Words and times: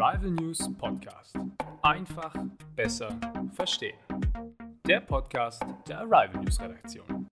Arrival 0.00 0.30
News 0.30 0.70
Podcast. 0.78 1.34
Einfach, 1.82 2.32
besser, 2.76 3.18
verstehen. 3.52 3.96
Der 4.86 5.00
Podcast 5.00 5.60
der 5.88 6.02
Arrival 6.02 6.40
News 6.44 6.60
Redaktion. 6.60 7.26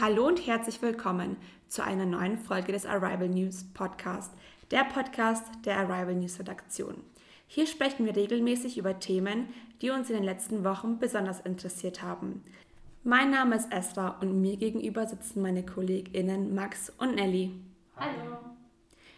Hallo 0.00 0.28
und 0.28 0.46
herzlich 0.46 0.80
willkommen 0.80 1.36
zu 1.68 1.84
einer 1.84 2.06
neuen 2.06 2.38
Folge 2.38 2.72
des 2.72 2.86
Arrival 2.86 3.28
News 3.28 3.62
Podcast, 3.74 4.32
der 4.70 4.84
Podcast 4.84 5.44
der 5.66 5.80
Arrival 5.80 6.14
News 6.14 6.38
Redaktion. 6.38 6.94
Hier 7.46 7.66
sprechen 7.66 8.06
wir 8.06 8.16
regelmäßig 8.16 8.78
über 8.78 8.98
Themen, 8.98 9.48
die 9.82 9.90
uns 9.90 10.08
in 10.08 10.16
den 10.16 10.24
letzten 10.24 10.64
Wochen 10.64 10.98
besonders 10.98 11.40
interessiert 11.40 12.02
haben. 12.02 12.42
Mein 13.04 13.30
Name 13.30 13.56
ist 13.56 13.70
Esra 13.70 14.16
und 14.22 14.40
mir 14.40 14.56
gegenüber 14.56 15.06
sitzen 15.06 15.42
meine 15.42 15.62
KollegInnen 15.62 16.54
Max 16.54 16.90
und 16.96 17.16
Nelly. 17.16 17.52
Hallo. 17.96 18.49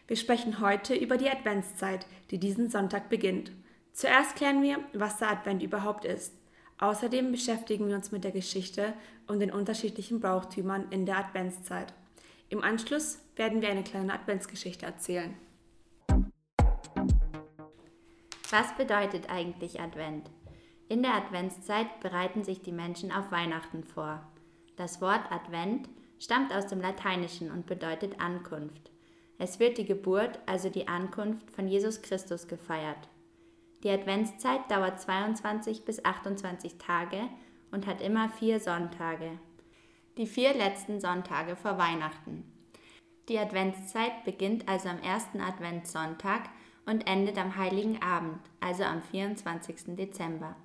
Wir 0.06 0.16
sprechen 0.16 0.61
heute 0.61 0.95
über 0.95 1.16
die 1.16 1.30
Adventszeit, 1.30 2.06
die 2.30 2.38
diesen 2.38 2.70
Sonntag 2.70 3.09
beginnt. 3.09 3.52
Zuerst 3.92 4.37
klären 4.37 4.62
wir, 4.62 4.78
was 4.92 5.19
der 5.19 5.30
Advent 5.30 5.62
überhaupt 5.62 6.05
ist. 6.05 6.34
Außerdem 6.78 7.30
beschäftigen 7.30 7.88
wir 7.88 7.95
uns 7.95 8.11
mit 8.11 8.25
der 8.25 8.33
Geschichte 8.33 8.95
und 9.28 9.41
den 9.41 9.52
unterschiedlichen 9.52 10.20
Brauchtümern 10.20 10.87
in 10.91 11.06
der 11.06 11.19
Adventszeit. 11.19 11.95
Im 12.48 12.62
Anschluss 12.62 13.20
werden 13.37 13.62
wir 13.62 13.70
eine 13.70 13.84
kleine 13.84 14.12
Adventsgeschichte 14.12 14.84
erzählen. 14.84 15.34
Was 18.50 18.77
bedeutet 18.77 19.30
eigentlich 19.30 19.80
Advent? 19.80 20.28
In 20.89 21.03
der 21.03 21.14
Adventszeit 21.14 22.00
bereiten 22.00 22.45
sich 22.45 22.61
die 22.61 22.73
Menschen 22.73 23.12
auf 23.12 23.30
Weihnachten 23.30 23.84
vor. 23.84 24.28
Das 24.77 25.00
Wort 25.00 25.30
Advent 25.30 25.89
stammt 26.19 26.53
aus 26.53 26.66
dem 26.66 26.80
Lateinischen 26.80 27.50
und 27.50 27.64
bedeutet 27.64 28.20
Ankunft. 28.20 28.92
Es 29.39 29.59
wird 29.59 29.79
die 29.79 29.87
Geburt, 29.87 30.39
also 30.47 30.69
die 30.69 30.89
Ankunft 30.89 31.51
von 31.51 31.67
Jesus 31.67 32.03
Christus 32.03 32.48
gefeiert. 32.48 33.09
Die 33.83 33.91
Adventszeit 33.91 34.70
dauert 34.70 35.01
22 35.01 35.84
bis 35.84 36.05
28 36.05 36.79
Tage 36.79 37.29
und 37.73 37.87
hat 37.87 38.01
immer 38.01 38.29
vier 38.29 38.61
Sonntage. 38.61 39.39
Die 40.17 40.27
vier 40.27 40.55
letzten 40.55 41.01
Sonntage 41.01 41.56
vor 41.56 41.79
Weihnachten. 41.79 42.45
Die 43.29 43.39
Adventszeit 43.39 44.25
beginnt 44.25 44.69
also 44.69 44.89
am 44.89 45.01
ersten 45.01 45.41
Adventssonntag 45.41 46.51
und 46.87 47.06
endet 47.06 47.39
am 47.39 47.56
heiligen 47.56 48.03
Abend, 48.03 48.41
also 48.61 48.84
am 48.84 49.03
24. 49.03 49.97
Dezember. 49.97 50.56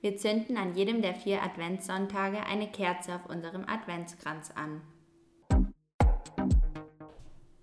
Wir 0.00 0.16
zünden 0.16 0.56
an 0.56 0.74
jedem 0.74 1.02
der 1.02 1.14
vier 1.14 1.42
Adventssonntage 1.42 2.44
eine 2.44 2.68
Kerze 2.70 3.14
auf 3.14 3.26
unserem 3.26 3.64
Adventskranz 3.68 4.52
an. 4.54 4.82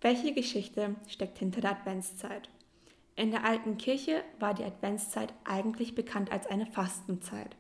Welche 0.04 0.34
Geschichte 0.34 0.98
steckt 1.08 1.40
hinter 1.40 1.62
der 1.62 1.72
Adventszeit? 1.72 2.50
In 3.16 3.32
der 3.32 3.46
alten 3.46 3.78
Kirche 3.78 4.22
war 4.38 4.54
die 4.54 4.66
Adventszeit 4.66 5.34
eigentlich 5.46 5.96
bekannt 5.96 6.30
als 6.30 6.46
eine 6.46 6.66
Fastenzeit. 6.66 7.56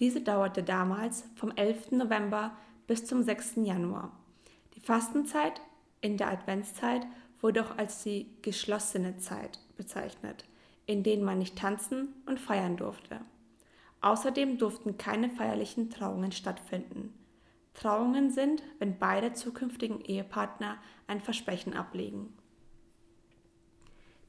Diese 0.00 0.20
dauerte 0.20 0.64
damals 0.64 1.24
vom 1.36 1.52
11. 1.52 1.92
November 1.92 2.56
bis 2.88 3.04
zum 3.06 3.22
6. 3.22 3.58
Januar. 3.62 4.10
Die 4.74 4.80
Fastenzeit 4.80 5.60
in 6.00 6.16
der 6.16 6.32
Adventszeit 6.32 7.06
wurde 7.40 7.64
auch 7.64 7.78
als 7.78 8.02
die 8.02 8.26
geschlossene 8.42 9.18
Zeit 9.18 9.60
bezeichnet, 9.76 10.46
in 10.86 11.04
denen 11.04 11.22
man 11.22 11.38
nicht 11.38 11.56
tanzen 11.56 12.08
und 12.26 12.40
feiern 12.40 12.76
durfte. 12.76 13.20
Außerdem 14.00 14.58
durften 14.58 14.98
keine 14.98 15.30
feierlichen 15.30 15.90
Trauungen 15.90 16.32
stattfinden. 16.32 17.14
Trauungen 17.74 18.30
sind, 18.30 18.62
wenn 18.78 18.98
beide 18.98 19.32
zukünftigen 19.32 20.00
Ehepartner 20.00 20.78
ein 21.06 21.20
Versprechen 21.20 21.74
ablegen. 21.74 22.32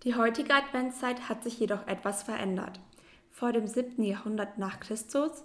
Die 0.03 0.15
heutige 0.15 0.53
Adventszeit 0.53 1.29
hat 1.29 1.43
sich 1.43 1.59
jedoch 1.59 1.87
etwas 1.87 2.23
verändert. 2.23 2.79
Vor 3.31 3.51
dem 3.51 3.67
7. 3.67 4.03
Jahrhundert 4.03 4.57
nach 4.57 4.79
Christus 4.79 5.43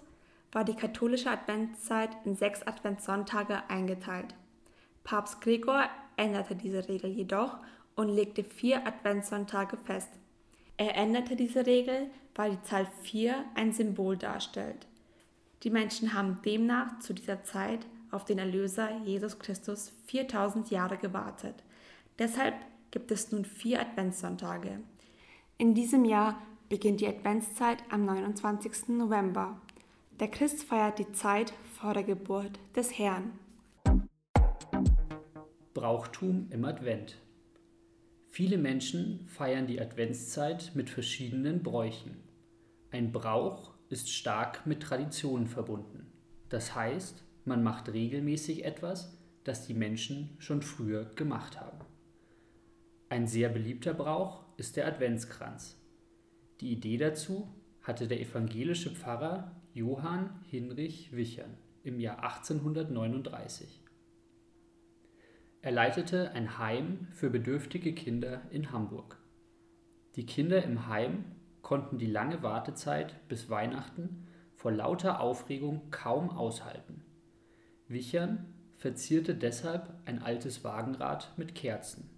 war 0.52 0.64
die 0.64 0.74
katholische 0.74 1.30
Adventszeit 1.30 2.10
in 2.24 2.36
sechs 2.36 2.62
Adventssonntage 2.62 3.62
eingeteilt. 3.68 4.34
Papst 5.04 5.40
Gregor 5.40 5.88
änderte 6.16 6.56
diese 6.56 6.88
Regel 6.88 7.10
jedoch 7.10 7.58
und 7.96 8.08
legte 8.08 8.44
vier 8.44 8.86
Adventssonntage 8.86 9.76
fest. 9.76 10.10
Er 10.76 10.96
änderte 10.96 11.36
diese 11.36 11.66
Regel, 11.66 12.10
weil 12.34 12.52
die 12.52 12.62
Zahl 12.62 12.86
4 13.02 13.44
ein 13.54 13.72
Symbol 13.72 14.16
darstellt. 14.16 14.86
Die 15.62 15.70
Menschen 15.70 16.14
haben 16.14 16.40
demnach 16.42 17.00
zu 17.00 17.12
dieser 17.12 17.44
Zeit 17.44 17.86
auf 18.10 18.24
den 18.24 18.38
Erlöser 18.38 18.90
Jesus 19.04 19.38
Christus 19.38 19.92
4000 20.06 20.70
Jahre 20.70 20.96
gewartet. 20.96 21.54
Deshalb 22.18 22.54
gibt 22.90 23.10
es 23.10 23.30
nun 23.30 23.44
vier 23.44 23.80
Adventssonntage. 23.80 24.80
In 25.58 25.74
diesem 25.74 26.06
Jahr 26.06 26.40
beginnt 26.70 27.00
die 27.00 27.08
Adventszeit 27.08 27.82
am 27.90 28.06
29. 28.06 28.88
November. 28.88 29.60
Der 30.18 30.28
Christ 30.28 30.62
feiert 30.62 30.98
die 30.98 31.12
Zeit 31.12 31.52
vor 31.78 31.92
der 31.92 32.04
Geburt 32.04 32.58
des 32.74 32.98
Herrn. 32.98 33.32
Brauchtum 35.74 36.46
im 36.50 36.64
Advent. 36.64 37.16
Viele 38.30 38.58
Menschen 38.58 39.26
feiern 39.26 39.66
die 39.66 39.80
Adventszeit 39.80 40.72
mit 40.74 40.88
verschiedenen 40.88 41.62
Bräuchen. 41.62 42.16
Ein 42.90 43.12
Brauch 43.12 43.72
ist 43.90 44.10
stark 44.10 44.66
mit 44.66 44.82
Traditionen 44.82 45.46
verbunden. 45.46 46.10
Das 46.48 46.74
heißt, 46.74 47.22
man 47.44 47.62
macht 47.62 47.92
regelmäßig 47.92 48.64
etwas, 48.64 49.18
das 49.44 49.66
die 49.66 49.74
Menschen 49.74 50.30
schon 50.38 50.62
früher 50.62 51.04
gemacht 51.16 51.60
haben. 51.60 51.78
Ein 53.08 53.26
sehr 53.26 53.48
beliebter 53.48 53.92
Brauch 53.92 54.44
ist 54.56 54.76
der 54.76 54.86
Adventskranz. 54.86 55.76
Die 56.60 56.70
Idee 56.72 56.96
dazu 56.96 57.48
hatte 57.82 58.06
der 58.06 58.20
evangelische 58.20 58.90
Pfarrer 58.90 59.60
Johann 59.74 60.40
Hinrich 60.48 61.12
Wichern 61.12 61.56
im 61.82 61.98
Jahr 61.98 62.22
1839. 62.22 63.82
Er 65.62 65.72
leitete 65.72 66.30
ein 66.32 66.58
Heim 66.58 67.08
für 67.12 67.30
bedürftige 67.30 67.94
Kinder 67.94 68.42
in 68.50 68.72
Hamburg. 68.72 69.18
Die 70.16 70.26
Kinder 70.26 70.62
im 70.62 70.86
Heim 70.86 71.24
konnten 71.62 71.98
die 71.98 72.06
lange 72.06 72.42
Wartezeit 72.42 73.28
bis 73.28 73.50
Weihnachten 73.50 74.26
vor 74.54 74.72
lauter 74.72 75.20
Aufregung 75.20 75.90
kaum 75.90 76.30
aushalten. 76.30 77.02
Wichern 77.88 78.54
verzierte 78.76 79.34
deshalb 79.34 79.92
ein 80.04 80.22
altes 80.22 80.64
Wagenrad 80.64 81.32
mit 81.36 81.54
Kerzen. 81.54 82.10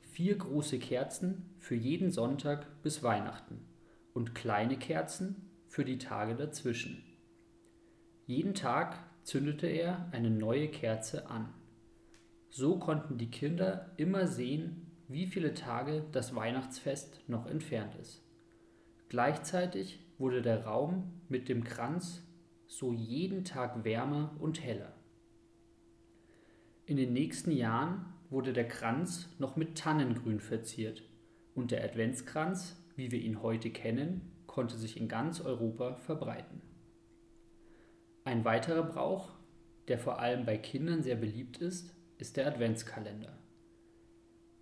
Vier 0.00 0.36
große 0.36 0.78
Kerzen 0.78 1.54
für 1.58 1.74
jeden 1.74 2.10
Sonntag 2.10 2.82
bis 2.82 3.02
Weihnachten 3.02 3.66
und 4.14 4.34
kleine 4.34 4.78
Kerzen 4.78 5.50
für 5.66 5.84
die 5.84 5.98
Tage 5.98 6.34
dazwischen. 6.34 7.02
Jeden 8.26 8.54
Tag 8.54 8.96
zündete 9.22 9.66
er 9.66 10.08
eine 10.12 10.30
neue 10.30 10.68
Kerze 10.68 11.30
an. 11.30 11.52
So 12.50 12.78
konnten 12.78 13.18
die 13.18 13.30
Kinder 13.30 13.92
immer 13.96 14.26
sehen, 14.26 14.90
wie 15.08 15.26
viele 15.26 15.54
Tage 15.54 16.04
das 16.12 16.34
Weihnachtsfest 16.34 17.28
noch 17.28 17.46
entfernt 17.46 17.94
ist. 17.96 18.22
Gleichzeitig 19.12 20.00
wurde 20.16 20.40
der 20.40 20.64
Raum 20.64 21.12
mit 21.28 21.50
dem 21.50 21.64
Kranz 21.64 22.26
so 22.66 22.94
jeden 22.94 23.44
Tag 23.44 23.84
wärmer 23.84 24.34
und 24.38 24.64
heller. 24.64 24.94
In 26.86 26.96
den 26.96 27.12
nächsten 27.12 27.50
Jahren 27.50 28.06
wurde 28.30 28.54
der 28.54 28.66
Kranz 28.66 29.28
noch 29.38 29.54
mit 29.54 29.76
Tannengrün 29.76 30.40
verziert 30.40 31.02
und 31.54 31.72
der 31.72 31.84
Adventskranz, 31.84 32.82
wie 32.96 33.10
wir 33.10 33.20
ihn 33.20 33.42
heute 33.42 33.68
kennen, 33.68 34.32
konnte 34.46 34.78
sich 34.78 34.98
in 34.98 35.08
ganz 35.08 35.42
Europa 35.42 35.96
verbreiten. 35.96 36.62
Ein 38.24 38.46
weiterer 38.46 38.82
Brauch, 38.82 39.28
der 39.88 39.98
vor 39.98 40.20
allem 40.20 40.46
bei 40.46 40.56
Kindern 40.56 41.02
sehr 41.02 41.16
beliebt 41.16 41.58
ist, 41.58 41.94
ist 42.16 42.38
der 42.38 42.46
Adventskalender. 42.46 43.36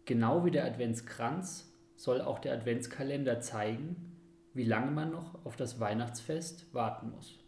Genau 0.06 0.44
wie 0.44 0.50
der 0.50 0.64
Adventskranz 0.64 1.72
soll 1.94 2.20
auch 2.20 2.40
der 2.40 2.54
Adventskalender 2.54 3.40
zeigen, 3.40 4.09
wie 4.54 4.64
lange 4.64 4.90
man 4.90 5.10
noch 5.10 5.44
auf 5.44 5.56
das 5.56 5.80
Weihnachtsfest 5.80 6.72
warten 6.74 7.10
muss. 7.10 7.38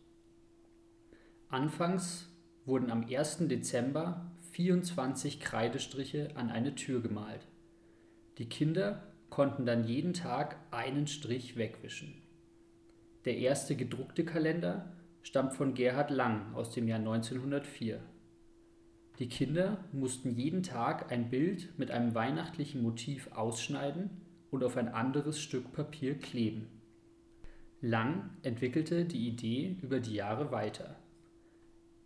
Anfangs 1.49 2.29
wurden 2.65 2.91
am 2.91 3.05
1. 3.05 3.49
Dezember 3.49 4.31
24 4.53 5.41
Kreidestriche 5.41 6.31
an 6.35 6.51
eine 6.51 6.75
Tür 6.75 7.01
gemalt. 7.01 7.47
Die 8.39 8.49
Kinder 8.49 9.03
konnten 9.31 9.67
dann 9.67 9.85
jeden 9.85 10.13
Tag 10.13 10.57
einen 10.71 11.07
Strich 11.07 11.57
wegwischen. 11.57 12.23
Der 13.25 13.39
erste 13.39 13.77
gedruckte 13.77 14.25
Kalender 14.25 14.93
stammt 15.23 15.55
von 15.55 15.75
Gerhard 15.75 16.11
Lang 16.11 16.55
aus 16.55 16.71
dem 16.71 16.89
Jahr 16.89 16.99
1904. 16.99 18.01
Die 19.19 19.29
Kinder 19.29 19.85
mussten 19.93 20.35
jeden 20.35 20.63
Tag 20.63 21.13
ein 21.13 21.31
Bild 21.31 21.79
mit 21.79 21.91
einem 21.91 22.15
weihnachtlichen 22.15 22.83
Motiv 22.83 23.31
ausschneiden 23.33 24.11
und 24.51 24.65
auf 24.65 24.77
ein 24.77 24.89
anderes 24.89 25.41
Stück 25.41 25.73
Papier 25.73 26.19
kleben. 26.19 26.82
Lang 27.85 28.31
entwickelte 28.43 29.05
die 29.05 29.27
Idee 29.27 29.77
über 29.83 29.99
die 29.99 30.15
Jahre 30.15 30.53
weiter. 30.53 30.95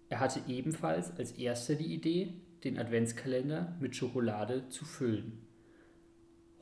Er 0.09 0.21
hatte 0.21 0.41
ebenfalls 0.49 1.15
als 1.19 1.33
erster 1.33 1.75
die 1.75 1.93
Idee, 1.93 2.33
den 2.65 2.79
Adventskalender 2.79 3.77
mit 3.79 3.95
Schokolade 3.95 4.71
zu 4.71 4.87
füllen. 4.87 5.47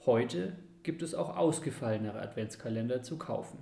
Heute 0.04 0.56
gibt 0.82 1.00
es 1.00 1.14
auch 1.14 1.36
ausgefallenere 1.36 2.20
Adventskalender 2.20 3.04
zu 3.04 3.16
kaufen. 3.16 3.60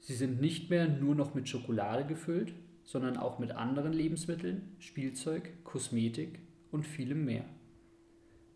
Sie 0.00 0.14
sind 0.14 0.40
nicht 0.40 0.70
mehr 0.70 0.88
nur 0.88 1.14
noch 1.14 1.34
mit 1.34 1.46
Schokolade 1.46 2.06
gefüllt, 2.06 2.54
sondern 2.84 3.18
auch 3.18 3.38
mit 3.38 3.50
anderen 3.50 3.92
Lebensmitteln, 3.92 4.76
Spielzeug, 4.78 5.62
Kosmetik 5.62 6.38
und 6.70 6.86
vielem 6.86 7.26
mehr. 7.26 7.44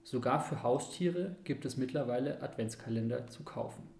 Sogar 0.04 0.40
für 0.40 0.62
Haustiere 0.62 1.36
gibt 1.44 1.66
es 1.66 1.76
mittlerweile 1.76 2.42
Adventskalender 2.42 3.26
zu 3.26 3.42
kaufen. 3.42 3.99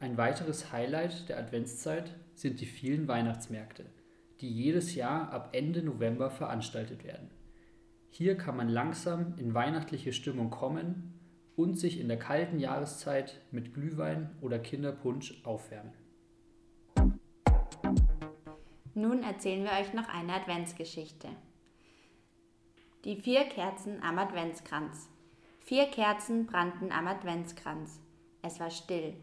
Ein 0.00 0.16
weiteres 0.16 0.72
Highlight 0.72 1.28
der 1.28 1.38
Adventszeit 1.38 2.14
sind 2.34 2.60
die 2.60 2.66
vielen 2.66 3.08
Weihnachtsmärkte, 3.08 3.86
die 4.40 4.50
jedes 4.50 4.94
Jahr 4.94 5.32
ab 5.32 5.50
Ende 5.52 5.82
November 5.82 6.30
veranstaltet 6.30 7.04
werden. 7.04 7.30
Hier 8.10 8.36
kann 8.36 8.56
man 8.56 8.68
langsam 8.68 9.34
in 9.38 9.54
weihnachtliche 9.54 10.12
Stimmung 10.12 10.50
kommen 10.50 11.14
und 11.56 11.78
sich 11.78 12.00
in 12.00 12.08
der 12.08 12.18
kalten 12.18 12.58
Jahreszeit 12.58 13.40
mit 13.50 13.74
Glühwein 13.74 14.30
oder 14.40 14.58
Kinderpunsch 14.58 15.42
aufwärmen. 15.44 15.92
Nun 18.94 19.22
erzählen 19.22 19.64
wir 19.64 19.72
euch 19.72 19.92
noch 19.92 20.08
eine 20.08 20.34
Adventsgeschichte. 20.34 21.28
Die 23.04 23.16
vier 23.16 23.44
Kerzen 23.44 24.02
am 24.02 24.18
Adventskranz. 24.18 25.08
Vier 25.60 25.86
Kerzen 25.86 26.46
brannten 26.46 26.92
am 26.92 27.08
Adventskranz. 27.08 28.00
Es 28.42 28.60
war 28.60 28.70
still. 28.70 29.14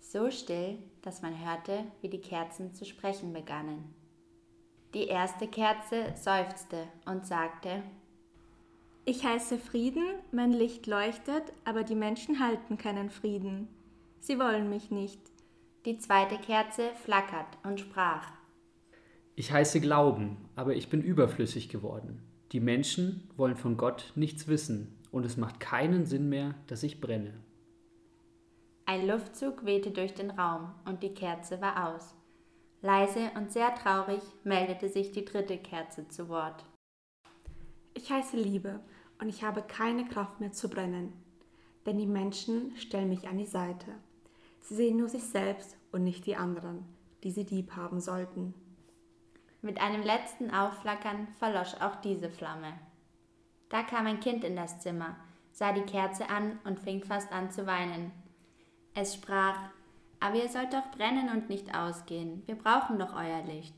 So 0.00 0.30
still, 0.30 0.78
dass 1.02 1.22
man 1.22 1.38
hörte, 1.38 1.84
wie 2.00 2.08
die 2.08 2.20
Kerzen 2.20 2.74
zu 2.74 2.84
sprechen 2.84 3.32
begannen. 3.32 3.94
Die 4.92 5.06
erste 5.06 5.46
Kerze 5.46 6.12
seufzte 6.16 6.88
und 7.06 7.24
sagte, 7.24 7.82
Ich 9.04 9.24
heiße 9.24 9.58
Frieden, 9.58 10.04
mein 10.32 10.52
Licht 10.52 10.86
leuchtet, 10.88 11.52
aber 11.64 11.84
die 11.84 11.94
Menschen 11.94 12.40
halten 12.40 12.76
keinen 12.76 13.10
Frieden. 13.10 13.68
Sie 14.18 14.38
wollen 14.38 14.68
mich 14.68 14.90
nicht. 14.90 15.20
Die 15.84 15.98
zweite 15.98 16.38
Kerze 16.38 16.90
flackert 17.04 17.58
und 17.62 17.78
sprach, 17.78 18.26
Ich 19.36 19.52
heiße 19.52 19.80
Glauben, 19.80 20.36
aber 20.56 20.74
ich 20.74 20.88
bin 20.88 21.02
überflüssig 21.02 21.68
geworden. 21.68 22.22
Die 22.52 22.60
Menschen 22.60 23.30
wollen 23.36 23.56
von 23.56 23.76
Gott 23.76 24.12
nichts 24.16 24.48
wissen 24.48 24.98
und 25.12 25.24
es 25.24 25.36
macht 25.36 25.60
keinen 25.60 26.04
Sinn 26.04 26.28
mehr, 26.28 26.56
dass 26.66 26.82
ich 26.82 27.00
brenne. 27.00 27.34
Ein 28.90 29.06
Luftzug 29.06 29.64
wehte 29.64 29.92
durch 29.92 30.14
den 30.14 30.32
Raum 30.32 30.74
und 30.84 31.04
die 31.04 31.14
Kerze 31.14 31.60
war 31.60 31.94
aus. 31.94 32.12
Leise 32.82 33.30
und 33.36 33.52
sehr 33.52 33.72
traurig 33.76 34.20
meldete 34.42 34.88
sich 34.88 35.12
die 35.12 35.24
dritte 35.24 35.58
Kerze 35.58 36.08
zu 36.08 36.28
Wort. 36.28 36.64
Ich 37.94 38.10
heiße 38.10 38.36
Liebe 38.36 38.80
und 39.20 39.28
ich 39.28 39.44
habe 39.44 39.62
keine 39.62 40.06
Kraft 40.06 40.40
mehr 40.40 40.50
zu 40.50 40.68
brennen. 40.68 41.12
Denn 41.86 41.98
die 41.98 42.06
Menschen 42.08 42.76
stellen 42.76 43.10
mich 43.10 43.28
an 43.28 43.38
die 43.38 43.46
Seite. 43.46 43.92
Sie 44.58 44.74
sehen 44.74 44.96
nur 44.96 45.08
sich 45.08 45.22
selbst 45.22 45.76
und 45.92 46.02
nicht 46.02 46.26
die 46.26 46.34
anderen, 46.34 46.84
die 47.22 47.30
sie 47.30 47.44
lieb 47.44 47.76
haben 47.76 48.00
sollten. 48.00 48.54
Mit 49.62 49.80
einem 49.80 50.02
letzten 50.02 50.50
Aufflackern 50.50 51.28
verlosch 51.38 51.74
auch 51.80 51.94
diese 51.94 52.28
Flamme. 52.28 52.72
Da 53.68 53.84
kam 53.84 54.08
ein 54.08 54.18
Kind 54.18 54.42
in 54.42 54.56
das 54.56 54.80
Zimmer, 54.80 55.14
sah 55.52 55.70
die 55.70 55.82
Kerze 55.82 56.28
an 56.28 56.58
und 56.64 56.80
fing 56.80 57.04
fast 57.04 57.30
an 57.30 57.52
zu 57.52 57.68
weinen. 57.68 58.10
Es 58.94 59.14
sprach, 59.14 59.56
aber 60.18 60.36
ihr 60.36 60.48
sollt 60.48 60.72
doch 60.72 60.90
brennen 60.96 61.30
und 61.30 61.48
nicht 61.48 61.74
ausgehen, 61.74 62.42
wir 62.46 62.56
brauchen 62.56 62.98
doch 62.98 63.14
euer 63.14 63.42
Licht. 63.42 63.74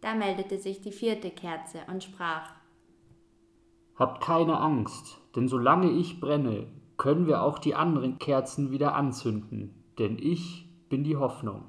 Da 0.00 0.14
meldete 0.14 0.58
sich 0.58 0.80
die 0.80 0.92
vierte 0.92 1.30
Kerze 1.30 1.80
und 1.88 2.04
sprach, 2.04 2.52
Habt 3.96 4.22
keine 4.22 4.60
Angst, 4.60 5.18
denn 5.34 5.48
solange 5.48 5.90
ich 5.90 6.20
brenne, 6.20 6.66
können 6.98 7.26
wir 7.26 7.42
auch 7.42 7.58
die 7.58 7.74
anderen 7.74 8.18
Kerzen 8.18 8.70
wieder 8.70 8.94
anzünden, 8.94 9.82
denn 9.98 10.18
ich 10.18 10.68
bin 10.88 11.02
die 11.02 11.16
Hoffnung. 11.16 11.64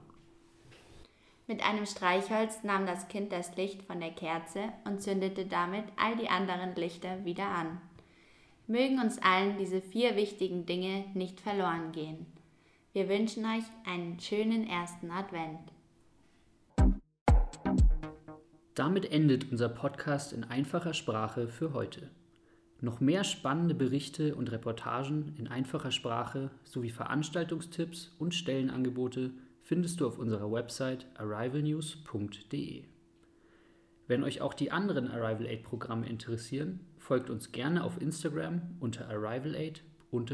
Mit 1.48 1.66
einem 1.66 1.86
Streichholz 1.86 2.64
nahm 2.64 2.86
das 2.86 3.08
Kind 3.08 3.32
das 3.32 3.56
Licht 3.56 3.82
von 3.84 4.02
der 4.02 4.12
Kerze 4.12 4.74
und 4.84 5.02
zündete 5.02 5.46
damit 5.46 5.86
all 5.96 6.18
die 6.18 6.28
anderen 6.28 6.76
Lichter 6.76 7.24
wieder 7.24 7.48
an. 7.48 7.82
Mögen 8.68 9.00
uns 9.00 9.18
allen 9.22 9.58
diese 9.58 9.82
vier 9.82 10.18
wichtigen 10.18 10.66
Dinge 10.66 11.06
nicht 11.14 11.40
verloren 11.40 11.94
gehen. 11.94 12.26
Wir 12.94 13.10
wünschen 13.10 13.46
euch 13.46 13.66
einen 13.86 14.20
schönen 14.20 14.68
ersten 14.68 15.12
Advent. 15.12 15.72
Damit 18.74 19.12
endet 19.12 19.52
unser 19.52 19.70
Podcast 19.70 20.34
in 20.34 20.44
einfacher 20.44 20.94
Sprache 20.94 21.48
für 21.48 21.74
heute. 21.74 22.10
Noch 22.80 23.00
mehr 23.00 23.24
spannende 23.24 23.74
Berichte 23.74 24.36
und 24.36 24.52
Reportagen 24.52 25.34
in 25.38 25.48
einfacher 25.48 25.92
Sprache 25.92 26.52
sowie 26.64 26.92
Veranstaltungstipps 26.92 28.16
und 28.20 28.36
Stellenangebote 28.36 29.32
findest 29.64 30.00
du 30.00 30.08
auf 30.08 30.20
unserer 30.20 30.52
Website 30.52 31.08
arrivalnews.de. 31.16 32.84
Wenn 34.08 34.24
euch 34.24 34.42
auch 34.42 34.54
die 34.54 34.72
anderen 34.72 35.10
Arrival 35.10 35.48
Aid 35.48 35.64
Programme 35.64 36.08
interessieren, 36.08 36.80
folgt 36.98 37.30
uns 37.30 37.52
gerne 37.52 37.84
auf 37.84 38.00
Instagram 38.02 38.62
unter 38.80 39.10
arrivalaid-gug. 39.10 40.32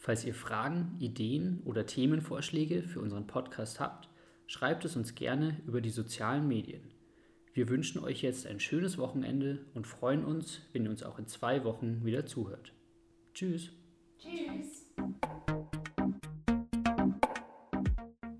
Falls 0.00 0.24
ihr 0.24 0.34
Fragen, 0.34 0.96
Ideen 1.00 1.60
oder 1.64 1.84
Themenvorschläge 1.84 2.84
für 2.84 3.00
unseren 3.00 3.26
Podcast 3.26 3.80
habt, 3.80 4.08
schreibt 4.46 4.84
es 4.84 4.94
uns 4.94 5.16
gerne 5.16 5.60
über 5.66 5.80
die 5.80 5.90
sozialen 5.90 6.46
Medien. 6.46 6.92
Wir 7.52 7.68
wünschen 7.68 8.02
euch 8.02 8.22
jetzt 8.22 8.46
ein 8.46 8.60
schönes 8.60 8.96
Wochenende 8.96 9.58
und 9.74 9.88
freuen 9.88 10.24
uns, 10.24 10.60
wenn 10.72 10.84
ihr 10.84 10.90
uns 10.90 11.02
auch 11.02 11.18
in 11.18 11.26
zwei 11.26 11.64
Wochen 11.64 12.04
wieder 12.04 12.24
zuhört. 12.24 12.72
Tschüss. 13.34 13.72
Tschüss. 14.18 14.86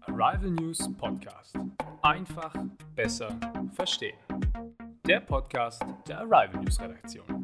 Arrival 0.02 0.50
News 0.52 0.88
Podcast. 0.96 1.56
Einfach 2.02 2.54
besser 2.94 3.38
verstehen. 3.74 4.16
Der 5.04 5.20
Podcast 5.20 5.84
der 6.06 6.20
Arrival 6.20 6.62
News 6.62 6.80
Redaktion. 6.80 7.37